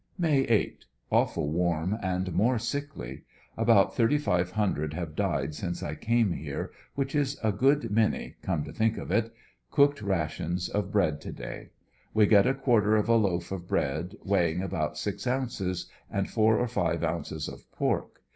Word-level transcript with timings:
May 0.17 0.45
8— 0.45 0.85
Awful 1.11 1.51
warm 1.51 1.95
and 2.01 2.33
more 2.33 2.57
sickly. 2.57 3.21
About 3.55 3.95
3,500 3.95 4.95
have 4.95 5.15
died 5.15 5.53
since 5.53 5.83
I 5.83 5.93
came 5.93 6.33
here, 6.33 6.71
which 6.95 7.13
is 7.13 7.37
a 7.43 7.51
good 7.51 7.91
many, 7.91 8.33
come 8.41 8.63
to 8.63 8.73
think 8.73 8.97
of 8.97 9.11
it 9.11 9.25
—•cooked 9.69 10.01
rations 10.01 10.69
of 10.69 10.91
bread 10.91 11.21
to 11.21 11.31
da}^ 11.31 11.69
We 12.15 12.25
get 12.25 12.47
a 12.47 12.55
quarter 12.55 12.95
of 12.95 13.09
a 13.09 13.15
loaf 13.15 13.51
of 13.51 13.67
bread, 13.67 14.15
wei 14.25 14.53
hing 14.53 14.63
about 14.63 14.97
six 14.97 15.27
ounces, 15.27 15.85
and 16.09 16.27
four 16.27 16.57
or 16.57 16.67
five 16.67 17.03
ounces 17.03 17.47
of 17.47 17.71
pork. 17.71 18.23